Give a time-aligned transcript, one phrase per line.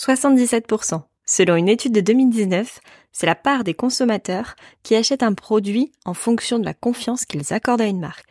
[0.00, 1.02] 77%.
[1.26, 2.80] Selon une étude de 2019,
[3.12, 7.52] c'est la part des consommateurs qui achètent un produit en fonction de la confiance qu'ils
[7.52, 8.24] accordent à une marque.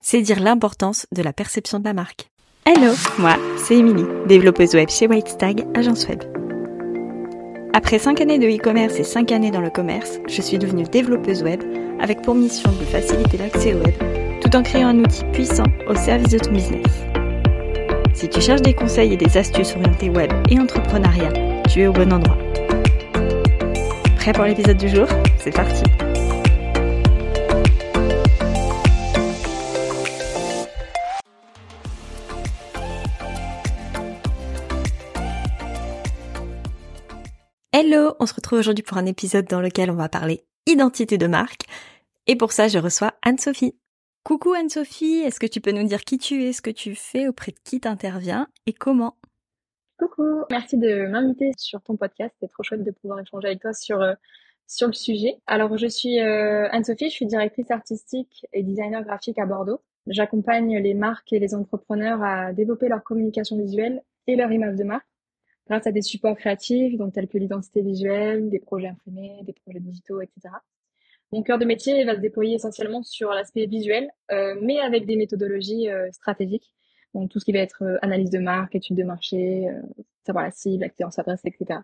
[0.00, 2.30] C'est dire l'importance de la perception de la marque.
[2.66, 6.22] Hello, moi, c'est Émilie, développeuse web chez Whitestag, agence web.
[7.72, 11.42] Après 5 années de e-commerce et 5 années dans le commerce, je suis devenue développeuse
[11.42, 11.62] web
[12.00, 13.94] avec pour mission de faciliter l'accès au web
[14.40, 16.86] tout en créant un outil puissant au service de ton business.
[18.18, 21.92] Si tu cherches des conseils et des astuces orientées web et entrepreneuriat, tu es au
[21.92, 22.36] bon endroit.
[24.16, 25.06] Prêt pour l'épisode du jour?
[25.38, 25.84] C'est parti
[37.72, 41.28] Hello, on se retrouve aujourd'hui pour un épisode dans lequel on va parler identité de
[41.28, 41.66] marque.
[42.26, 43.76] Et pour ça, je reçois Anne-Sophie.
[44.24, 47.28] Coucou Anne-Sophie, est-ce que tu peux nous dire qui tu es, ce que tu fais,
[47.28, 49.16] auprès de qui t'interviens et comment?
[49.98, 52.34] Coucou, merci de m'inviter sur ton podcast.
[52.40, 54.14] C'est trop chouette de pouvoir échanger avec toi sur euh,
[54.82, 55.38] le sujet.
[55.46, 59.80] Alors je suis euh, Anne-Sophie, je suis directrice artistique et designer graphique à Bordeaux.
[60.06, 64.84] J'accompagne les marques et les entrepreneurs à développer leur communication visuelle et leur image de
[64.84, 65.06] marque
[65.68, 70.20] grâce à des supports créatifs, tels que l'identité visuelle, des projets imprimés, des projets digitaux,
[70.20, 70.48] etc.
[71.30, 75.16] Mon cœur de métier va se déployer essentiellement sur l'aspect visuel, euh, mais avec des
[75.16, 76.72] méthodologies euh, stratégiques.
[77.14, 79.68] Donc tout ce qui va être euh, analyse de marque, étude de marché,
[80.24, 81.80] savoir la cible, à qui s'adresse, etc.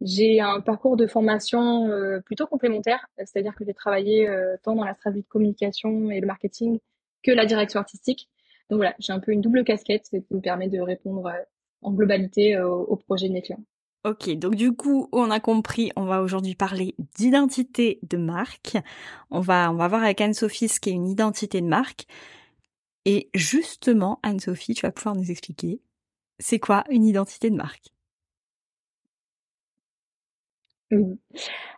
[0.00, 1.88] J'ai un parcours de formation
[2.24, 4.28] plutôt complémentaire, c'est-à-dire que j'ai travaillé
[4.64, 6.80] tant dans la stratégie de communication et le marketing
[7.22, 8.28] que la direction artistique.
[8.68, 11.32] Donc voilà, j'ai un peu une double casquette qui me permet de répondre
[11.82, 13.62] en globalité aux projets de mes clients.
[14.04, 18.76] Ok, donc du coup, on a compris, on va aujourd'hui parler d'identité de marque.
[19.30, 22.06] On va, on va voir avec Anne-Sophie ce qu'est une identité de marque.
[23.04, 25.80] Et justement, Anne-Sophie, tu vas pouvoir nous expliquer,
[26.40, 27.92] c'est quoi une identité de marque?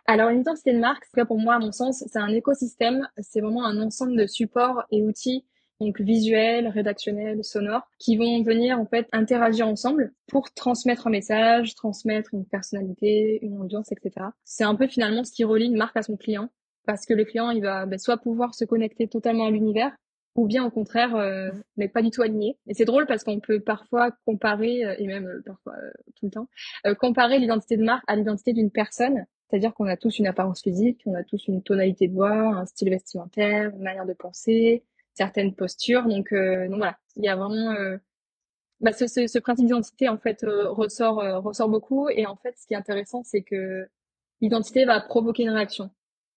[0.07, 3.41] Alors, une identité de marque, c'est pour moi, à mon sens, c'est un écosystème, c'est
[3.41, 5.45] vraiment un ensemble de supports et outils
[5.81, 11.75] donc visuels, rédactionnels, sonores, qui vont venir en fait interagir ensemble pour transmettre un message,
[11.75, 14.27] transmettre une personnalité, une audience, etc.
[14.43, 16.49] C'est un peu finalement ce qui relie une marque à son client,
[16.85, 19.91] parce que le client il va ben, soit pouvoir se connecter totalement à l'univers,
[20.35, 21.49] ou bien au contraire euh,
[21.93, 22.57] pas du tout aligné.
[22.67, 26.25] Et c'est drôle parce qu'on peut parfois comparer, euh, et même euh, parfois euh, tout
[26.25, 26.47] le temps,
[26.99, 29.25] comparer l'identité de marque à l'identité d'une personne.
[29.49, 32.65] C'est-à-dire qu'on a tous une apparence physique, on a tous une tonalité de voix, un
[32.65, 34.83] style vestimentaire, une manière de penser,
[35.15, 36.03] certaines postures.
[36.07, 37.97] Donc, euh, donc voilà, il y a vraiment euh,
[38.81, 42.09] bah, ce, ce, ce, principe d'identité en fait euh, ressort ressort beaucoup.
[42.09, 43.87] Et en fait, ce qui est intéressant, c'est que
[44.41, 45.89] l'identité va provoquer une réaction,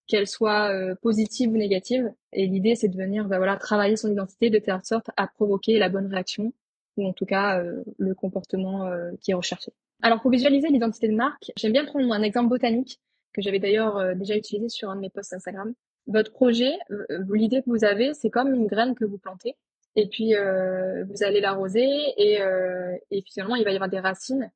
[0.07, 0.73] qu'elle soit
[1.03, 2.11] positive ou négative.
[2.33, 5.79] Et l'idée, c'est de venir bah, voilà travailler son identité de telle sorte à provoquer
[5.79, 6.53] la bonne réaction
[6.97, 7.63] ou en tout cas
[7.99, 8.91] le comportement
[9.21, 9.73] qui est recherché.
[10.03, 13.01] Alors pour visualiser l'identité de marque, j'aime bien prendre un exemple botanique
[13.33, 15.75] que j'avais d'ailleurs déjà utilisé sur un de mes posts Instagram
[16.09, 19.57] votre projet, euh, l'idée que vous avez, c'est comme une graine que vous plantez.
[19.95, 21.87] Et puis, euh, vous allez l'arroser
[22.17, 24.51] et, euh, et finalement, il va y avoir des racines.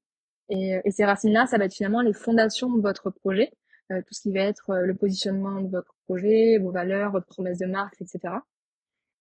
[0.48, 3.52] Et, et ces racines-là, ça va être finalement les fondations de votre projet.
[3.90, 7.66] tout ce qui va être le positionnement de votre projet, vos valeurs, votre promesse de
[7.66, 8.34] marque, etc.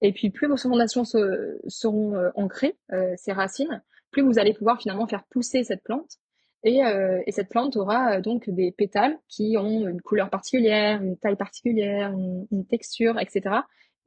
[0.02, 2.78] Et puis, plus vos fondations seront ancrées,
[3.18, 3.82] ces racines,
[4.12, 6.20] plus vous allez pouvoir finalement faire pousser cette plante
[6.64, 11.02] et, euh, et, cette plante aura euh, donc des pétales qui ont une couleur particulière,
[11.02, 13.56] une taille particulière, une, une texture, etc.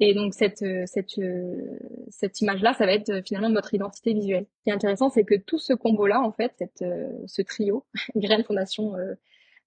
[0.00, 1.20] Et donc cette euh, cette
[2.10, 4.46] cette image-là, ça va être finalement votre identité visuelle.
[4.58, 6.84] Ce qui est intéressant, c'est que tout ce combo-là, en fait, cette,
[7.26, 7.84] ce trio,
[8.16, 8.94] graine, fondation,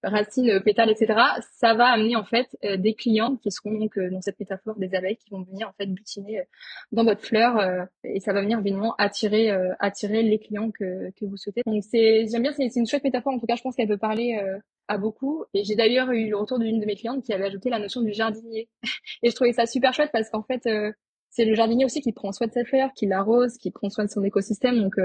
[0.03, 1.19] racines, euh, pétales, etc.,
[1.58, 4.75] ça va amener en fait euh, des clients qui seront donc euh, dans cette métaphore
[4.78, 6.44] des abeilles qui vont venir en fait butiner
[6.91, 11.38] dans votre fleur et ça va venir évidemment attirer attirer les clients que, que vous
[11.38, 11.62] souhaitez.
[11.66, 13.97] Donc c'est j'aime bien c'est une chouette métaphore en tout cas je pense qu'elle peut
[13.97, 14.40] parler
[14.88, 17.69] à beaucoup et j'ai d'ailleurs eu le retour d'une de mes clientes qui avait ajouté
[17.69, 18.69] la notion du jardinier
[19.24, 20.68] et je trouvais ça super chouette parce qu'en fait
[21.29, 24.06] c'est le jardinier aussi qui prend soin de cette fleur, qui l'arrose, qui prend soin
[24.06, 24.96] de son écosystème donc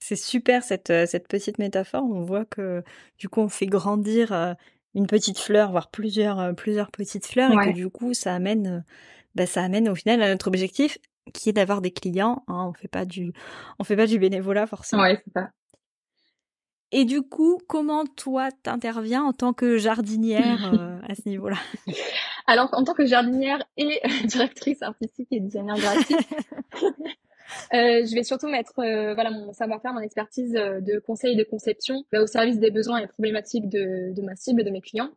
[0.00, 2.02] c'est super cette, euh, cette petite métaphore.
[2.02, 2.82] On voit que
[3.18, 4.54] du coup on fait grandir euh,
[4.94, 8.84] une petite fleur, voire plusieurs, euh, plusieurs petites fleurs, et que du coup ça amène,
[9.36, 10.98] bah, ça amène au final à notre objectif
[11.32, 12.42] qui est d'avoir des clients.
[12.48, 12.66] Hein.
[12.70, 13.32] On fait pas du,
[13.78, 15.02] on fait pas du bénévolat forcément.
[15.02, 15.50] Ouais, c'est ça.
[16.92, 20.72] Et du coup, comment toi t'interviens en tant que jardinière
[21.08, 21.58] à ce niveau-là?
[22.48, 26.28] Alors, en tant que jardinière et directrice artistique et designer graphique,
[27.72, 31.36] euh, je vais surtout mettre euh, voilà mon savoir-faire, mon expertise euh, de conseil et
[31.36, 34.80] de conception bah, au service des besoins et problématiques de, de ma cible, de mes
[34.80, 35.10] clients,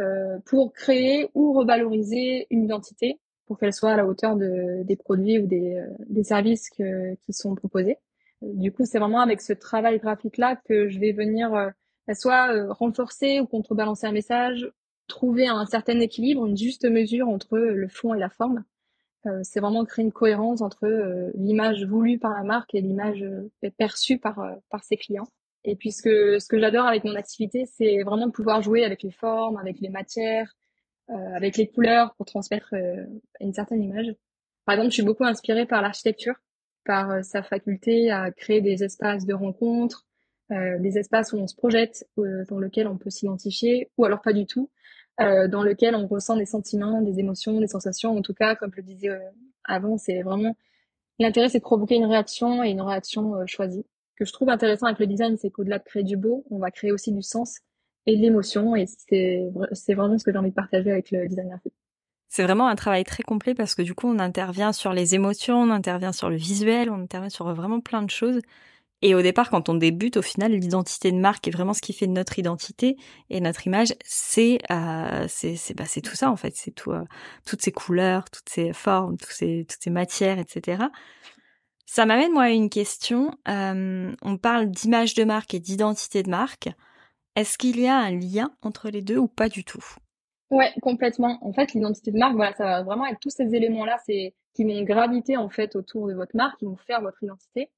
[0.00, 4.96] euh, pour créer ou revaloriser une identité pour qu'elle soit à la hauteur de, des
[4.96, 7.98] produits ou des, des services que, qui sont proposés.
[8.40, 11.70] Du coup, c'est vraiment avec ce travail graphique-là que je vais venir euh,
[12.14, 14.70] soit renforcer ou contrebalancer un message,
[15.08, 18.64] trouver un certain équilibre, une juste mesure entre le fond et la forme.
[19.26, 20.86] Euh, c'est vraiment créer une cohérence entre
[21.34, 23.24] l'image voulue par la marque et l'image
[23.78, 25.28] perçue par, par ses clients.
[25.64, 28.84] Et puis ce que, ce que j'adore avec mon activité, c'est vraiment de pouvoir jouer
[28.84, 30.54] avec les formes, avec les matières,
[31.08, 32.74] avec les couleurs pour transmettre
[33.40, 34.14] une certaine image.
[34.66, 36.34] Par exemple, je suis beaucoup inspirée par l'architecture
[36.84, 40.06] par euh, sa faculté à créer des espaces de rencontres,
[40.52, 44.20] euh, des espaces où on se projette, euh, dans lesquels on peut s'identifier, ou alors
[44.20, 44.70] pas du tout,
[45.18, 48.16] dans lequel on ressent des sentiments, des émotions, des sensations.
[48.16, 49.10] En tout cas, comme je le disais
[49.64, 50.56] avant, c'est vraiment
[51.18, 53.84] l'intérêt, c'est de provoquer une réaction et une réaction choisie.
[54.10, 56.58] Ce que je trouve intéressant avec le design, c'est qu'au-delà de créer du beau, on
[56.58, 57.58] va créer aussi du sens
[58.06, 61.58] et de l'émotion, et c'est vraiment ce que j'ai envie de partager avec le design.
[62.28, 65.56] C'est vraiment un travail très complet parce que du coup, on intervient sur les émotions,
[65.56, 68.40] on intervient sur le visuel, on intervient sur vraiment plein de choses.
[69.06, 71.92] Et au départ, quand on débute, au final, l'identité de marque est vraiment ce qui
[71.92, 72.96] fait notre identité
[73.28, 73.92] et notre image.
[74.02, 75.26] C'est euh,
[75.76, 76.54] bah, c'est tout ça en fait.
[76.56, 77.04] C'est euh,
[77.44, 80.84] toutes ces couleurs, toutes ces formes, toutes ces toutes ces matières, etc.
[81.84, 83.30] Ça m'amène moi à une question.
[83.46, 86.70] Euh, on parle d'image de marque et d'identité de marque.
[87.36, 89.84] Est-ce qu'il y a un lien entre les deux ou pas du tout?
[90.48, 91.38] Ouais, complètement.
[91.42, 94.64] En fait, l'identité de marque, voilà, ça va vraiment être tous ces éléments-là, c'est qui
[94.64, 97.70] vont graviter en fait autour de votre marque, qui vont faire votre identité.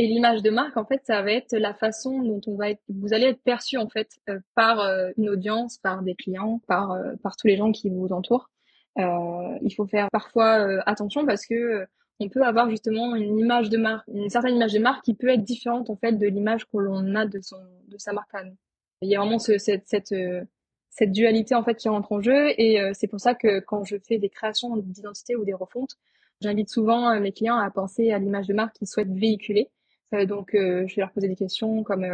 [0.00, 2.80] Et l'image de marque, en fait, ça va être la façon dont on va être,
[2.88, 6.92] vous allez être perçu en fait euh, par euh, une audience, par des clients, par
[6.92, 8.48] euh, par tous les gens qui vous entourent.
[8.96, 11.84] il faut faire parfois attention parce que
[12.20, 15.28] on peut avoir justement une image de marque, une certaine image de marque qui peut
[15.30, 17.58] être différente en fait de l'image que l'on a de son
[17.88, 18.56] de sa marque à nous.
[19.02, 20.14] Il y a vraiment ce, cette, cette
[20.90, 23.96] cette dualité en fait qui rentre en jeu et c'est pour ça que quand je
[23.98, 25.96] fais des créations d'identité ou des refontes,
[26.40, 29.70] j'invite souvent mes clients à penser à l'image de marque qu'ils souhaitent véhiculer.
[30.14, 32.06] Euh, donc je vais leur poser des questions comme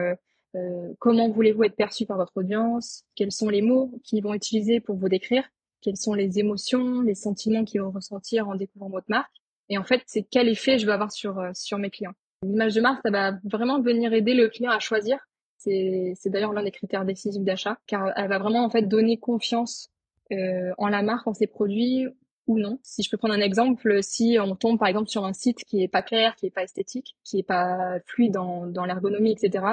[0.98, 3.04] comment voulez-vous être perçu par votre audience?
[3.16, 5.44] Quels sont les mots qu'ils vont utiliser pour vous décrire?
[5.80, 9.34] Quelles sont les émotions, les sentiments qu'ils vont ressentir en découvrant votre marque?
[9.68, 12.14] Et en fait, c'est quel effet je vais avoir sur sur mes clients.
[12.44, 15.18] L'image de marque, ça va vraiment venir aider le client à choisir.
[15.56, 19.88] C'est d'ailleurs l'un des critères décisifs d'achat, car elle va vraiment en fait donner confiance
[20.32, 22.06] euh, en la marque, en ses produits
[22.46, 22.78] ou non.
[22.82, 25.82] Si je peux prendre un exemple, si on tombe par exemple sur un site qui
[25.82, 29.64] est pas clair, qui est pas esthétique, qui est pas fluide dans, dans l'ergonomie, etc.,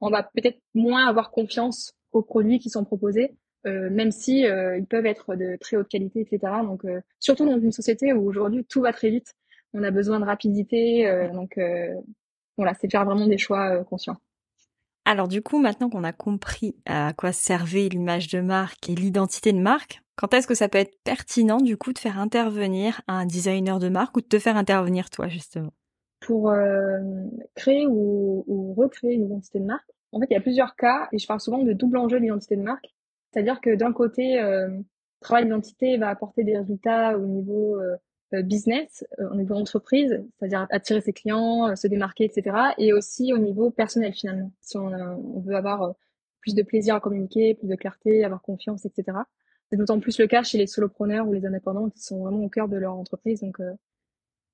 [0.00, 3.34] on va peut-être moins avoir confiance aux produits qui sont proposés,
[3.66, 6.52] euh, même si euh, ils peuvent être de très haute qualité, etc.
[6.62, 9.34] Donc euh, surtout dans une société où aujourd'hui tout va très vite,
[9.74, 11.58] on a besoin de rapidité, euh, donc
[12.56, 14.16] voilà, c'est faire vraiment des choix conscients.
[15.04, 19.52] Alors du coup, maintenant qu'on a compris à quoi servait l'image de marque et l'identité
[19.52, 23.26] de marque, quand est-ce que ça peut être pertinent du coup de faire intervenir un
[23.26, 25.72] designer de marque ou de te faire intervenir toi justement?
[26.20, 26.98] Pour euh,
[27.54, 31.18] créer ou, recréer une identité de marque, en fait il y a plusieurs cas et
[31.18, 32.94] je parle souvent de double enjeu de l'identité de marque.
[33.32, 34.70] C'est-à-dire que d'un côté, euh,
[35.20, 37.96] travail d'identité va apporter des résultats au niveau euh,
[38.34, 42.56] euh, business, euh, au niveau entreprise, c'est-à-dire attirer ses clients, euh, se démarquer, etc.
[42.76, 44.50] Et aussi au niveau personnel finalement.
[44.60, 45.94] Si on veut avoir
[46.40, 49.18] plus de plaisir à communiquer, plus de clarté, avoir confiance, etc.
[49.70, 52.48] C'est d'autant plus le cas chez les solopreneurs ou les indépendants qui sont vraiment au
[52.48, 53.40] cœur de leur entreprise.
[53.40, 53.72] Donc, euh,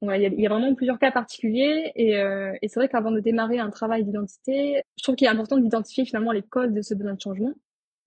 [0.03, 1.93] il, y a, vraiment plusieurs cas particuliers.
[1.95, 5.31] Et, euh, et c'est vrai qu'avant de démarrer un travail d'identité, je trouve qu'il est
[5.31, 7.53] important d'identifier finalement les causes de ce besoin de changement.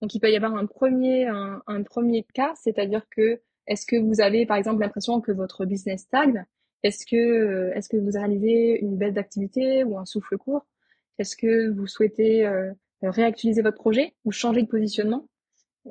[0.02, 4.20] Donc, il peut y avoir un premier, un, premier cas, c'est-à-dire que est-ce que vous
[4.20, 6.44] avez, par exemple, l'impression que votre business stagne?
[6.82, 10.66] Est-ce que, euh, est-ce que vous réalisez une baisse d'activité ou un souffle court?
[11.18, 12.46] Est-ce que vous souhaitez
[13.02, 15.26] réactualiser votre projet ou changer de positionnement?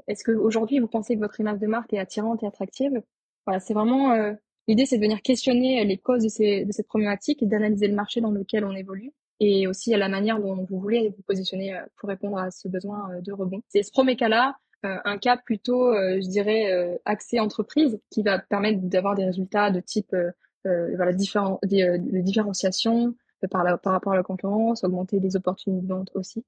[0.07, 3.01] Est-ce que aujourd'hui vous pensez que votre image de marque est attirante et attractive?
[3.45, 4.33] Voilà, c'est vraiment euh,
[4.67, 7.95] l'idée, c'est de venir questionner les causes de, ces, de cette problématique et d'analyser le
[7.95, 11.77] marché dans lequel on évolue et aussi à la manière dont vous voulez vous positionner
[11.97, 13.61] pour répondre à ce besoin de rebond.
[13.67, 18.23] C'est ce premier cas-là euh, un cas plutôt, euh, je dirais, euh, axé entreprise, qui
[18.23, 20.15] va permettre d'avoir des résultats de type
[20.63, 23.15] voilà, différents, de différenciation
[23.51, 26.43] par, par rapport à la concurrence, augmenter les opportunités de vente aussi.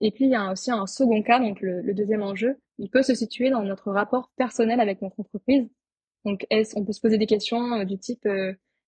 [0.00, 3.02] Et puis, il y a aussi un second cas, donc le, deuxième enjeu, il peut
[3.02, 5.68] se situer dans notre rapport personnel avec notre entreprise.
[6.24, 8.26] Donc, est-ce, on peut se poser des questions du type,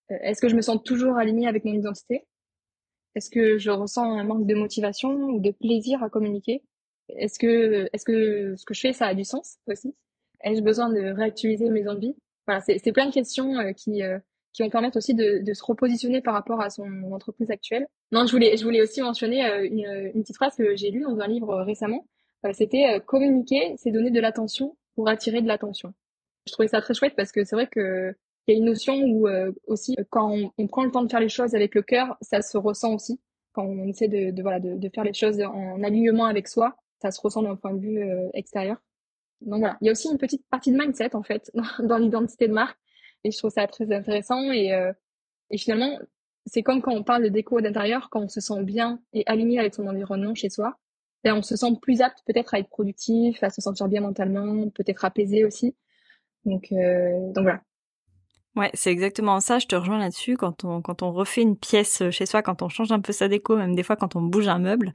[0.09, 2.27] est-ce que je me sens toujours alignée avec mon identité?
[3.15, 6.63] Est-ce que je ressens un manque de motivation ou de plaisir à communiquer?
[7.09, 9.95] Est-ce que, est-ce que ce que je fais, ça a du sens aussi?
[10.45, 12.15] Ai-je besoin de réactualiser mes envies?
[12.47, 14.19] Voilà, c'est, c'est plein de questions euh, qui, euh,
[14.57, 17.87] qui vont permettre aussi de, se repositionner par rapport à son entreprise actuelle.
[18.11, 19.69] Non, je voulais, je voulais aussi mentionner euh,
[20.15, 22.07] une, petite phrase que j'ai lue dans un livre récemment.
[22.55, 25.93] c'était communiquer, c'est donner de l'attention pour attirer de l'attention.
[26.47, 28.15] Je trouvais ça très chouette parce que c'est vrai que
[28.49, 29.29] il y a une notion où
[29.67, 32.57] aussi quand on, prend le temps de faire les choses avec le cœur, ça se
[32.57, 33.21] ressent aussi.
[33.53, 37.21] Quand on essaie de, voilà de, faire les choses en alignement avec soi, ça se
[37.21, 38.01] ressent d'un point de vue
[38.33, 38.77] extérieur.
[39.43, 42.49] Donc voilà, il y a aussi une petite partie de mindset en fait dans l'identité
[42.49, 42.79] de marque
[43.27, 44.93] et je trouve ça très intéressant et, euh,
[45.51, 45.99] et finalement
[46.47, 49.59] c'est comme quand on parle de déco d'intérieur, quand on se sent bien et aligné
[49.59, 50.79] avec son environnement chez soi,
[51.25, 54.69] ben on se sent plus apte peut-être à être productif, à se sentir bien mentalement,
[54.71, 55.75] peut-être apaisé aussi.
[56.45, 57.61] Donc euh, donc voilà.
[58.55, 59.59] Ouais, c'est exactement ça.
[59.59, 60.37] Je te rejoins là-dessus.
[60.37, 63.29] Quand on quand on refait une pièce chez soi, quand on change un peu sa
[63.29, 64.93] déco, même des fois quand on bouge un meuble,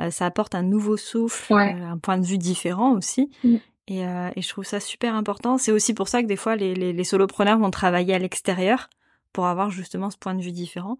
[0.00, 3.30] euh, ça apporte un nouveau souffle, euh, un point de vue différent aussi.
[3.44, 3.56] Mm.
[3.86, 5.58] Et, euh, et, je trouve ça super important.
[5.58, 8.88] C'est aussi pour ça que des fois les, les, solopreneurs vont travailler à l'extérieur
[9.32, 10.96] pour avoir justement ce point de vue différent.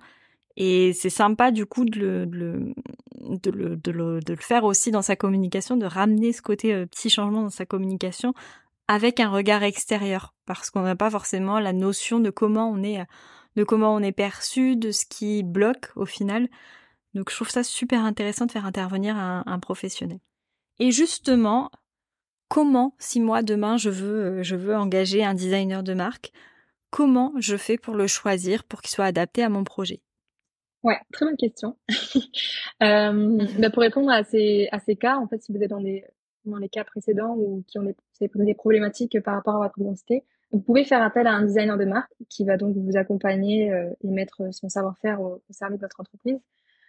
[0.57, 4.91] Et c'est sympa du coup de le, de, le, de, le, de, le, faire aussi
[4.91, 8.35] dans sa communication, de ramener ce côté euh, petit changement dans sa communication
[8.87, 13.03] avec un regard extérieur, parce qu'on n'a pas forcément la notion de comment on est,
[13.57, 16.49] de comment on est perçu, de ce qui bloque au final.
[17.15, 20.19] Donc je trouve ça super intéressant de faire intervenir un professionnel.
[20.81, 21.71] Et justement,
[22.49, 26.33] comment, si moi demain je veux, euh, je veux engager un designer de marque,
[26.91, 30.01] comment je fais pour le choisir pour qu'il soit adapté à mon projet?
[30.85, 31.77] Ouais, très bonne question.
[32.83, 35.81] euh, bah pour répondre à ces, à ces cas, en fait, si vous êtes dans,
[35.81, 36.05] des,
[36.45, 40.25] dans les cas précédents ou qui ont des, des problématiques par rapport à votre identité,
[40.53, 43.91] vous pouvez faire appel à un designer de marque qui va donc vous accompagner euh,
[44.03, 46.39] et mettre son savoir-faire au, au, service de votre entreprise.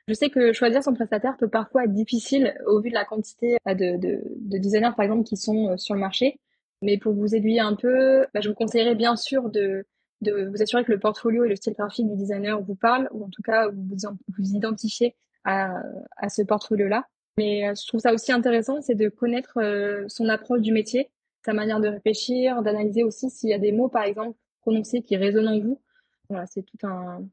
[0.07, 3.57] Je sais que choisir son prestataire peut parfois être difficile au vu de la quantité
[3.67, 6.39] euh, de, de, de designers, par exemple, qui sont euh, sur le marché.
[6.81, 9.85] Mais pour vous aiguiller un peu, bah, je vous conseillerais bien sûr de,
[10.21, 13.23] de vous assurer que le portfolio et le style graphique du designer vous parlent, ou
[13.25, 13.95] en tout cas vous
[14.37, 15.81] vous identifiez à,
[16.17, 17.07] à ce portfolio-là.
[17.37, 19.57] Mais euh, je trouve ça aussi intéressant, c'est de connaître
[20.07, 21.09] son approche du métier,
[21.43, 25.17] sa manière de réfléchir, d'analyser aussi s'il y a des mots, par exemple, prononcés qui
[25.17, 25.81] résonnent en vous.
[26.29, 27.23] Voilà, c'est tout un,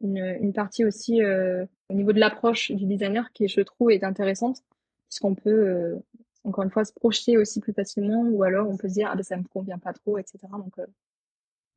[0.00, 4.04] une, une partie aussi euh, au niveau de l'approche du designer qui, je trouve, est
[4.04, 4.62] intéressante,
[5.08, 5.96] puisqu'on peut, euh,
[6.44, 9.16] encore une fois, se projeter aussi plus facilement, ou alors on peut se dire, ah
[9.16, 10.38] ben ça me convient pas trop, etc.
[10.52, 10.86] Donc, euh,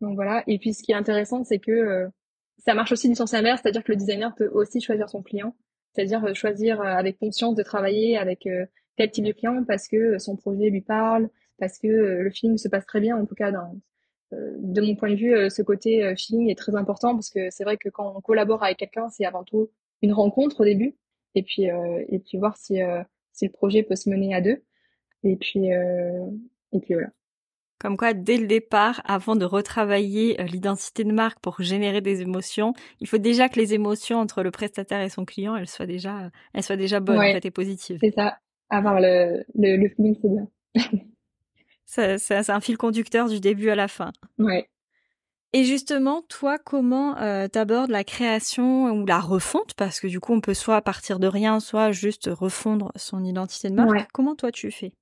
[0.02, 0.44] donc voilà.
[0.48, 2.10] Et puis ce qui est intéressant, c'est que
[2.60, 5.56] ça marche aussi du sens inverse, c'est-à-dire que le designer peut aussi choisir son client,
[5.94, 8.48] c'est-à-dire choisir avec conscience de travailler avec
[8.98, 12.68] tel type de client parce que son projet lui parle, parce que le film se
[12.68, 13.80] passe très bien, en tout cas dans,
[14.74, 17.50] de mon point de vue, euh, ce côté euh, feeling est très important parce que
[17.50, 19.70] c'est vrai que quand on collabore avec quelqu'un, c'est avant tout
[20.02, 20.96] une rencontre au début,
[21.36, 22.80] et puis euh, et puis voir si
[23.32, 24.64] si le projet peut se mener à deux,
[25.24, 27.10] et puis et puis voilà.
[27.80, 32.74] Comme quoi, dès le départ, avant de retravailler l'identité de marque pour générer des émotions,
[33.02, 36.32] il faut déjà que les émotions entre le prestataire et son client, elles soient déjà,
[36.54, 37.98] elles soient déjà bonnes en fait, et positives.
[38.00, 38.38] C'est ça.
[38.70, 40.48] Avoir le, le, le feeling, c'est bien.
[41.86, 44.12] C'est un fil conducteur du début à la fin.
[44.40, 44.70] Ouais.
[45.56, 49.76] Et justement, toi, comment euh, t'abordes la création ou la refonte?
[49.76, 53.70] Parce que du coup, on peut soit partir de rien, soit juste refondre son identité
[53.70, 54.12] de marque.
[54.12, 54.94] Comment toi, tu fais?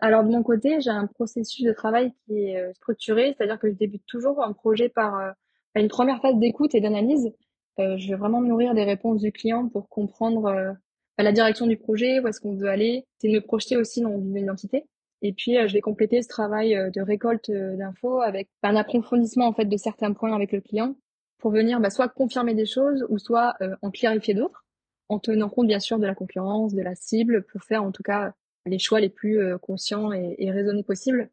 [0.00, 3.68] Alors, de mon côté, j'ai un processus de travail qui est euh, structuré, c'est-à-dire que
[3.68, 5.30] je débute toujours un projet par euh,
[5.74, 7.30] une première phase d'écoute et d'analyse.
[7.78, 10.72] Je vais vraiment me nourrir des réponses du client pour comprendre euh,
[11.16, 13.06] la direction du projet, où est-ce qu'on veut aller.
[13.18, 14.84] C'est me projeter aussi dans une identité.
[15.22, 18.76] Et puis, euh, je vais compléter ce travail euh, de récolte euh, d'infos avec un
[18.76, 20.94] approfondissement en fait de certains points avec le client
[21.38, 24.66] pour venir bah, soit confirmer des choses ou soit en clarifier d'autres,
[25.08, 28.02] en tenant compte bien sûr de la concurrence, de la cible, pour faire en tout
[28.02, 28.34] cas
[28.66, 31.30] les choix les plus conscients et, raisonnés possibles.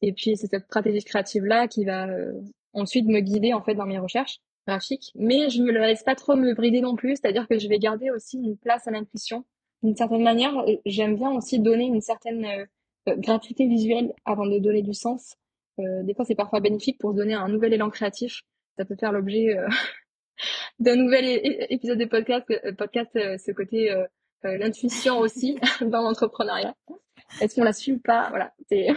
[0.00, 2.08] Et puis, c'est cette stratégie créative-là qui va
[2.72, 5.12] ensuite me guider en fait dans mes recherches graphiques.
[5.14, 8.10] Mais je ne laisse pas trop me brider non plus, c'est-à-dire que je vais garder
[8.10, 9.44] aussi une place à l'intuition.
[9.82, 12.64] D'une certaine manière, j'aime bien aussi donner une certaine euh,
[13.16, 15.36] gratuité visuelle avant de donner du sens.
[15.78, 18.42] Euh, des fois, c'est parfois bénéfique pour donner un nouvel élan créatif.
[18.76, 19.68] Ça peut faire l'objet euh,
[20.78, 21.40] d'un nouvel
[21.70, 23.94] épisode de podcast, podcast ce côté
[24.42, 26.74] l'intuition aussi dans l'entrepreneuriat.
[27.40, 28.28] Est-ce qu'on la suit ou pas?
[28.30, 28.88] Voilà, c'est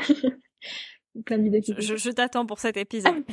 [1.26, 1.62] plein d'idées.
[1.78, 3.24] Je, je t'attends pour cet épisode.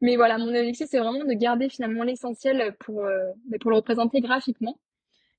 [0.00, 3.06] Mais voilà, mon objectif, c'est vraiment de garder finalement l'essentiel pour,
[3.60, 4.78] pour le représenter graphiquement.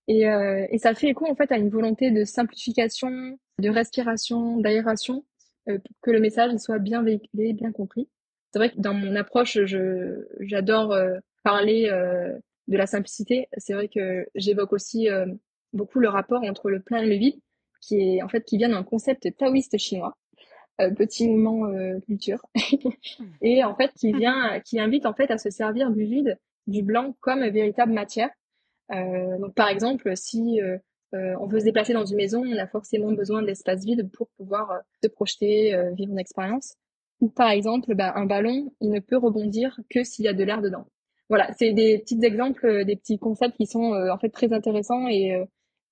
[0.07, 4.57] Et, euh, et ça fait écho en fait à une volonté de simplification, de respiration,
[4.57, 5.25] d'aération,
[5.67, 8.07] euh, pour que le message soit bien véhiculé, bien compris.
[8.51, 13.49] C'est vrai que dans mon approche, je j'adore euh, parler euh, de la simplicité.
[13.57, 15.25] C'est vrai que j'évoque aussi euh,
[15.73, 17.39] beaucoup le rapport entre le plein et le vide,
[17.81, 20.15] qui est en fait qui vient d'un concept taoïste chinois.
[20.77, 21.71] petit moment
[22.05, 22.41] culture
[23.41, 26.81] et en fait qui vient qui invite en fait à se servir du vide du
[26.81, 28.44] blanc comme véritable matière euh,
[28.89, 30.77] donc par exemple, si euh,
[31.13, 34.27] euh, on veut se déplacer dans une maison, on a forcément besoin d'espace vide pour
[34.37, 36.75] pouvoir se projeter, vivre une expérience.
[37.21, 40.43] Ou par exemple, bah, un ballon, il ne peut rebondir que s'il y a de
[40.43, 40.85] l'air dedans.
[41.29, 44.53] Voilà, c'est des petits exemples, euh, des petits concepts qui sont euh, en fait très
[44.53, 45.45] intéressants et, euh,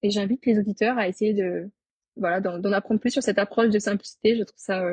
[0.03, 1.71] et j'invite les auditeurs à essayer de
[2.15, 4.35] voilà d'en apprendre plus sur cette approche de simplicité.
[4.35, 4.85] Je trouve ça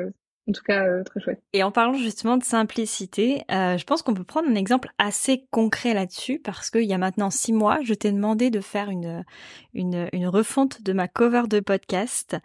[0.47, 1.41] en tout cas très chouette.
[1.53, 5.93] Et en parlant justement de simplicité, je pense qu'on peut prendre un exemple assez concret
[5.93, 9.23] là-dessus parce qu'il y a maintenant six mois, je t'ai demandé de faire une,
[9.73, 12.37] une, une refonte de ma cover de podcast.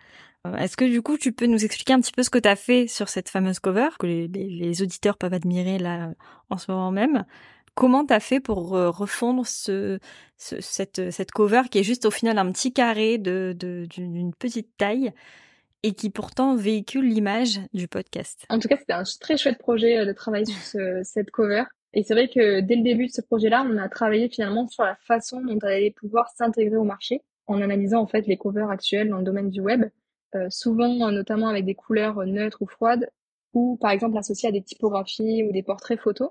[0.58, 2.56] Est-ce que du coup tu peux nous expliquer un petit peu ce que tu as
[2.56, 6.10] fait sur cette fameuse cover que les, les auditeurs peuvent admirer là
[6.50, 7.24] en ce moment même?
[7.74, 9.98] Comment t'as fait pour euh, refondre ce,
[10.36, 15.12] cette, cette cover qui est juste au final un petit carré de, d'une petite taille?
[15.86, 19.98] Et qui pourtant véhicule l'image du podcast En tout cas, c'était un très chouette projet
[19.98, 21.62] euh, de travailler sur cette cover.
[21.92, 24.82] Et c'est vrai que dès le début de ce projet-là, on a travaillé finalement sur
[24.82, 28.68] la façon dont elle allait pouvoir s'intégrer au marché en analysant en fait les covers
[28.68, 29.84] actuelles dans le domaine du web,
[30.34, 33.08] euh, souvent notamment avec des couleurs neutres ou froides,
[33.54, 36.30] ou par exemple associées à des typographies ou des portraits photos.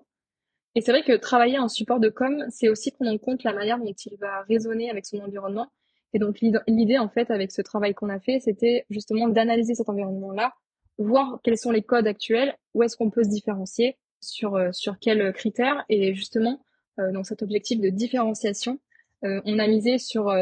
[0.76, 3.54] Et c'est vrai que travailler un support de com, c'est aussi prendre en compte la
[3.54, 5.72] manière dont il va résonner avec son environnement.
[6.16, 9.90] Et donc l'idée, en fait, avec ce travail qu'on a fait, c'était justement d'analyser cet
[9.90, 10.54] environnement-là,
[10.98, 14.98] voir quels sont les codes actuels, où est-ce qu'on peut se différencier, sur, euh, sur
[14.98, 15.84] quels critères.
[15.90, 16.64] Et justement,
[17.02, 18.80] euh, dans cet objectif de différenciation,
[19.26, 20.34] euh, on a misé sur,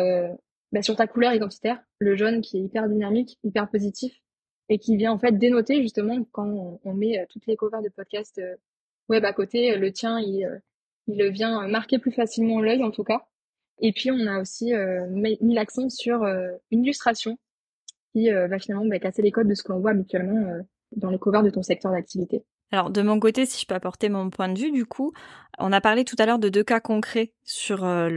[0.72, 4.14] bah, sur ta couleur identitaire, le jaune qui est hyper dynamique, hyper positif,
[4.70, 8.40] et qui vient en fait dénoter justement quand on, met toutes les covers de podcast
[9.10, 10.60] web à côté, le tien, il, euh,
[11.08, 13.26] il vient marquer plus facilement l'œil en tout cas.
[13.80, 17.38] Et puis on a aussi euh, mis l'accent sur euh, une illustration
[18.14, 20.64] qui va finalement bah, casser les codes de ce qu'on voit habituellement
[20.96, 22.44] dans les covers de ton secteur d'activité.
[22.74, 25.14] Alors de mon côté, si je peux apporter mon point de vue, du coup,
[25.60, 28.10] on a parlé tout à l'heure de deux cas concrets sur euh,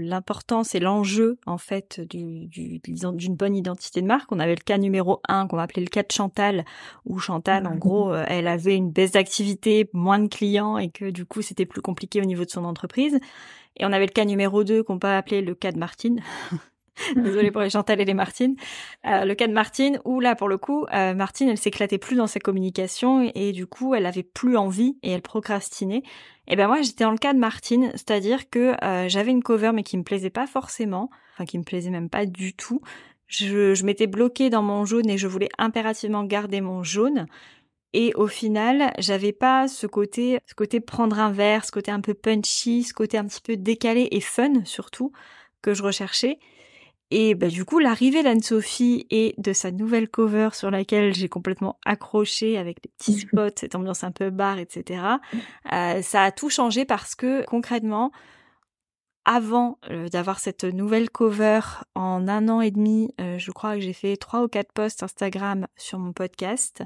[0.00, 2.80] l'importance et l'enjeu en fait d'une du,
[3.28, 4.32] bonne identité de marque.
[4.32, 6.64] On avait le cas numéro un qu'on va appeler le cas de Chantal,
[7.04, 11.10] où Chantal, en gros, euh, elle avait une baisse d'activité, moins de clients et que
[11.10, 13.20] du coup c'était plus compliqué au niveau de son entreprise.
[13.76, 16.22] Et on avait le cas numéro 2 qu'on peut appeler le cas de Martine,
[17.16, 18.56] Désolée pour les Chantal et les Martine.
[19.06, 22.16] Euh, le cas de Martine, où là, pour le coup, euh, Martine, elle s'éclatait plus
[22.16, 26.02] dans sa communication et, du coup, elle avait plus envie et elle procrastinait.
[26.48, 29.70] Et ben moi, j'étais dans le cas de Martine, c'est-à-dire que euh, j'avais une cover
[29.72, 32.80] mais qui me plaisait pas forcément, enfin qui me plaisait même pas du tout.
[33.28, 37.26] Je, je m'étais bloquée dans mon jaune et je voulais impérativement garder mon jaune.
[37.92, 42.00] Et au final, j'avais pas ce côté, ce côté prendre un verre, ce côté un
[42.00, 45.12] peu punchy, ce côté un petit peu décalé et fun surtout
[45.62, 46.38] que je recherchais.
[47.10, 51.78] Et bah, du coup, l'arrivée d'Anne-Sophie et de sa nouvelle cover sur laquelle j'ai complètement
[51.84, 55.02] accroché avec des petits spots, cette ambiance un peu bar, etc.,
[55.72, 58.12] euh, ça a tout changé parce que concrètement,
[59.24, 61.60] avant euh, d'avoir cette nouvelle cover
[61.96, 65.02] en un an et demi, euh, je crois que j'ai fait trois ou quatre posts
[65.02, 66.84] Instagram sur mon podcast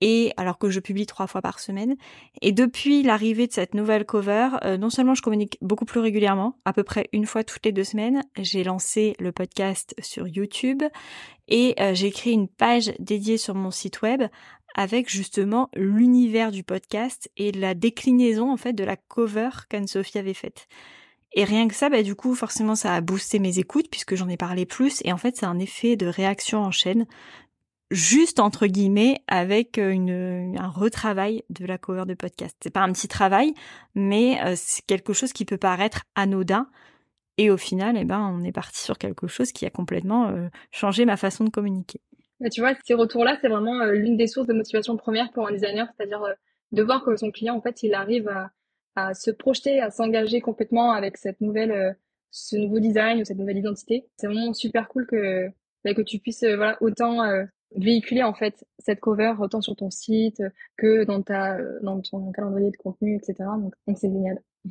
[0.00, 1.96] et alors que je publie trois fois par semaine.
[2.42, 6.58] Et depuis l'arrivée de cette nouvelle cover, euh, non seulement je communique beaucoup plus régulièrement,
[6.64, 10.82] à peu près une fois toutes les deux semaines, j'ai lancé le podcast sur YouTube
[11.48, 14.22] et euh, j'ai créé une page dédiée sur mon site web
[14.74, 20.34] avec justement l'univers du podcast et la déclinaison en fait de la cover qu'Anne-Sophie avait
[20.34, 20.68] faite.
[21.32, 24.28] Et rien que ça, bah, du coup, forcément, ça a boosté mes écoutes puisque j'en
[24.28, 25.00] ai parlé plus.
[25.04, 27.06] Et en fait, c'est un effet de réaction en chaîne
[27.90, 32.56] juste entre guillemets avec euh, une, un retravail de la cover de podcast.
[32.62, 33.54] C'est pas un petit travail,
[33.94, 36.68] mais euh, c'est quelque chose qui peut paraître anodin.
[37.36, 40.48] Et au final, eh ben, on est parti sur quelque chose qui a complètement euh,
[40.70, 42.00] changé ma façon de communiquer.
[42.52, 45.86] Tu vois, ces retours-là, c'est vraiment l'une des sources de motivation première pour un designer,
[45.96, 46.22] c'est-à-dire
[46.72, 48.50] de voir que son client, en fait, il arrive à,
[48.96, 51.98] à se projeter, à s'engager complètement avec cette nouvelle,
[52.30, 54.06] ce nouveau design ou cette nouvelle identité.
[54.16, 55.48] C'est vraiment super cool que,
[55.84, 57.20] bah, que tu puisses, voilà, autant
[57.76, 60.42] véhiculer en fait cette cover autant sur ton site
[60.76, 64.40] que dans ta dans ton calendrier de contenu etc donc c'est génial.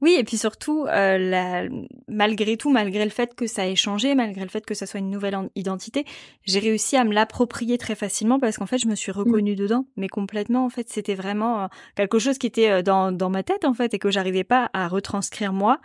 [0.00, 1.64] Oui et puis surtout euh, la...
[2.06, 5.00] malgré tout malgré le fait que ça ait changé malgré le fait que ça soit
[5.00, 6.04] une nouvelle identité
[6.44, 9.56] j'ai réussi à me l'approprier très facilement parce qu'en fait je me suis reconnue mmh.
[9.56, 9.86] dedans.
[9.96, 13.42] Mais complètement en fait c'était vraiment euh, quelque chose qui était euh, dans dans ma
[13.42, 15.80] tête en fait et que j'arrivais pas à retranscrire moi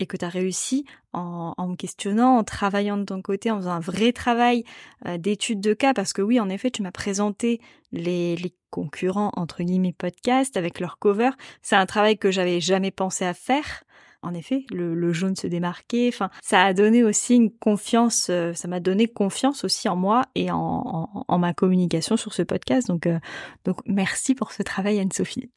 [0.00, 3.72] et que tu as réussi en, me questionnant, en travaillant de ton côté, en faisant
[3.72, 4.64] un vrai travail
[5.06, 7.60] euh, d'étude de cas, parce que oui, en effet, tu m'as présenté
[7.92, 8.36] les,
[8.70, 11.30] concurrents, entre guillemets, podcast avec leur cover.
[11.62, 13.84] C'est un travail que j'avais jamais pensé à faire.
[14.20, 16.08] En effet, le, jaune se démarquait.
[16.08, 18.30] Enfin, ça a donné aussi une confiance.
[18.30, 22.88] Euh, ça m'a donné confiance aussi en moi et en ma communication sur ce podcast.
[22.88, 23.20] Donc, euh,
[23.64, 25.50] donc merci pour ce travail, Anne-Sophie.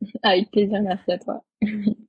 [0.22, 1.44] Avec plaisir, merci à toi.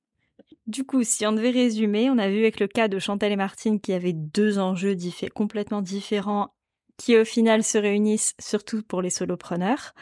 [0.69, 3.35] Du coup, si on devait résumer, on a vu avec le cas de Chantal et
[3.35, 4.95] Martine qui avaient deux enjeux
[5.33, 6.53] complètement différents
[6.95, 9.95] qui au final se réunissent surtout pour les solopreneurs.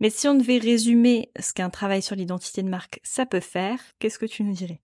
[0.00, 3.78] Mais si on devait résumer ce qu'un travail sur l'identité de marque, ça peut faire,
[3.98, 4.80] qu'est-ce que tu nous dirais?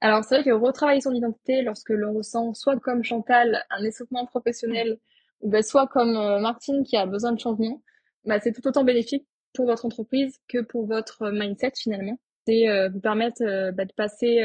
[0.00, 4.26] Alors c'est vrai que retravailler son identité lorsque l'on ressent soit comme Chantal un essoufflement
[4.26, 5.00] professionnel,
[5.42, 7.82] ben, soit comme euh, Martine qui a besoin de changement,
[8.24, 12.16] bah, c'est tout autant bénéfique pour votre entreprise que pour votre mindset finalement.
[12.46, 14.42] C'est euh, vous permettre euh, bah, de passer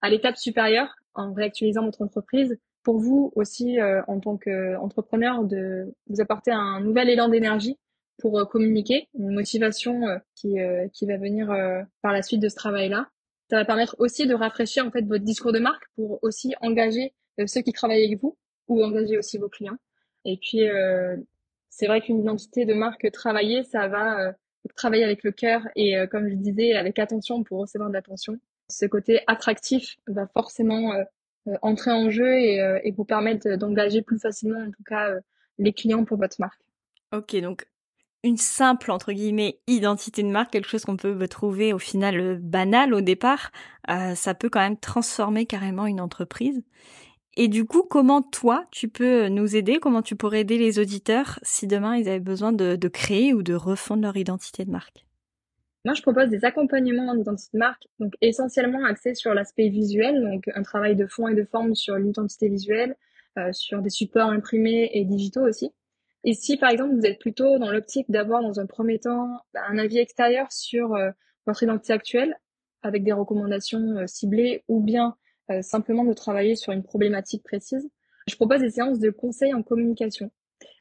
[0.00, 2.58] à l'étape supérieure en réactualisant votre entreprise.
[2.84, 7.76] Pour vous aussi, en tant qu'entrepreneur, de vous apporter un nouvel élan d'énergie
[8.18, 11.48] pour euh, communiquer, une motivation euh, qui, euh, qui va venir
[12.02, 13.08] par la suite de ce travail-là.
[13.48, 17.14] Ça va permettre aussi de rafraîchir en fait votre discours de marque pour aussi engager
[17.46, 19.78] ceux qui travaillent avec vous ou engager aussi vos clients.
[20.26, 20.64] Et puis
[21.70, 24.34] c'est vrai qu'une identité de marque travaillée, ça va
[24.76, 28.38] travailler avec le cœur et comme je disais avec attention pour recevoir de l'attention.
[28.68, 30.92] Ce côté attractif va forcément
[31.62, 35.10] entrer en jeu et, et vous permettre d'engager plus facilement en tout cas
[35.58, 36.60] les clients pour votre marque.
[37.12, 37.66] Ok, donc
[38.24, 42.36] une simple entre guillemets identité de marque, quelque chose qu'on peut trouver au final euh,
[42.40, 43.50] banal au départ,
[43.90, 46.62] euh, ça peut quand même transformer carrément une entreprise.
[47.40, 49.78] Et du coup, comment toi tu peux nous aider?
[49.78, 53.54] Comment tu pourrais aider les auditeurs si demain ils avaient besoin de, créer ou de
[53.54, 55.06] refondre leur identité de marque?
[55.84, 60.20] Moi, je propose des accompagnements en identité de marque, donc essentiellement axés sur l'aspect visuel,
[60.20, 62.96] donc un travail de fond et de forme sur l'identité visuelle,
[63.38, 65.70] euh, sur des supports imprimés et digitaux aussi.
[66.24, 69.60] Et si par exemple vous êtes plutôt dans l'optique d'avoir dans un premier temps bah,
[69.68, 71.12] un avis extérieur sur euh,
[71.46, 72.34] votre identité actuelle,
[72.82, 75.14] avec des recommandations euh, ciblées, ou bien
[75.50, 77.88] euh, simplement de travailler sur une problématique précise,
[78.28, 80.30] je propose des séances de conseils en communication.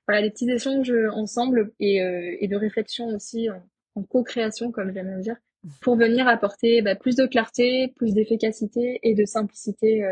[0.08, 3.49] Voilà, des petits échanges ensemble et, et de réflexion aussi
[3.95, 5.36] en, co-création, comme j'aime dire,
[5.82, 10.06] pour venir apporter bah, plus de clarté, plus d'efficacité et de simplicité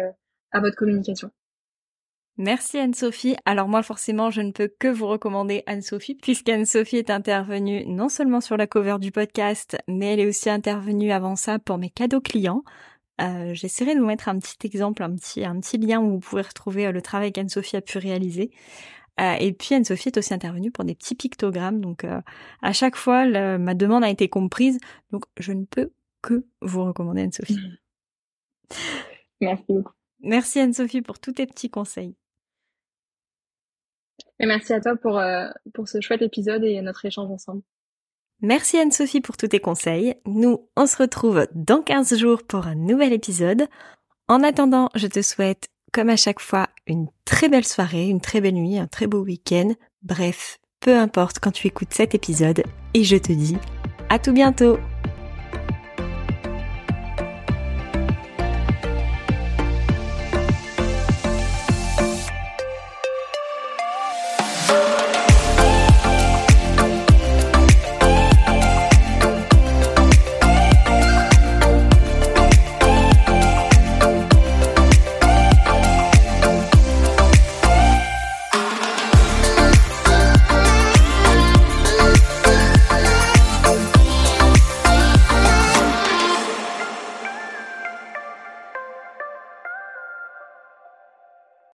[0.52, 1.32] à votre communication.
[2.38, 3.38] Merci Anne-Sophie.
[3.46, 8.42] Alors moi forcément je ne peux que vous recommander Anne-Sophie puisqu'Anne-Sophie est intervenue non seulement
[8.42, 12.20] sur la cover du podcast mais elle est aussi intervenue avant ça pour mes cadeaux
[12.20, 12.64] clients.
[13.22, 16.20] Euh, J'essaierai de vous mettre un petit exemple, un petit, un petit lien où vous
[16.20, 18.52] pouvez retrouver euh, le travail qu'Anne-Sophie a pu réaliser.
[19.20, 21.80] Euh, et puis Anne-Sophie est aussi intervenue pour des petits pictogrammes.
[21.80, 22.22] Donc euh,
[22.62, 23.26] à chaque fois
[23.58, 24.80] ma demande a été comprise.
[25.12, 27.60] Donc je ne peux que vous recommander Anne-Sophie.
[29.42, 29.94] Merci beaucoup.
[30.20, 32.16] Merci Anne-Sophie pour tous tes petits conseils.
[34.40, 37.62] Et merci à toi pour, euh, pour ce chouette épisode et notre échange ensemble.
[38.42, 40.16] Merci Anne-Sophie pour tous tes conseils.
[40.26, 43.68] Nous, on se retrouve dans 15 jours pour un nouvel épisode.
[44.28, 48.42] En attendant, je te souhaite, comme à chaque fois, une très belle soirée, une très
[48.42, 49.72] belle nuit, un très beau week-end.
[50.04, 52.64] Bref, peu importe quand tu écoutes cet épisode.
[52.94, 53.58] Et je te dis
[54.10, 54.78] à tout bientôt